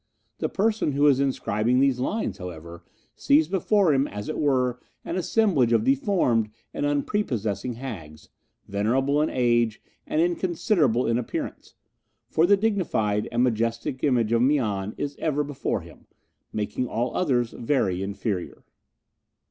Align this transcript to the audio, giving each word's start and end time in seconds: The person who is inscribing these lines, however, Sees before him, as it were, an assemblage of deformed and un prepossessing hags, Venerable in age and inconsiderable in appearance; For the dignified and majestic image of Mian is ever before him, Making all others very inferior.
The 0.39 0.49
person 0.49 0.93
who 0.93 1.05
is 1.05 1.19
inscribing 1.19 1.79
these 1.79 1.99
lines, 1.99 2.39
however, 2.39 2.83
Sees 3.15 3.47
before 3.47 3.93
him, 3.93 4.07
as 4.07 4.29
it 4.29 4.39
were, 4.39 4.79
an 5.05 5.15
assemblage 5.15 5.71
of 5.73 5.83
deformed 5.83 6.49
and 6.73 6.87
un 6.87 7.03
prepossessing 7.03 7.73
hags, 7.73 8.27
Venerable 8.67 9.21
in 9.21 9.29
age 9.29 9.79
and 10.07 10.19
inconsiderable 10.19 11.05
in 11.05 11.19
appearance; 11.19 11.75
For 12.29 12.47
the 12.47 12.57
dignified 12.57 13.29
and 13.31 13.43
majestic 13.43 14.03
image 14.03 14.31
of 14.31 14.41
Mian 14.41 14.95
is 14.97 15.15
ever 15.19 15.43
before 15.43 15.81
him, 15.81 16.07
Making 16.51 16.87
all 16.87 17.15
others 17.15 17.51
very 17.51 18.01
inferior. 18.01 18.63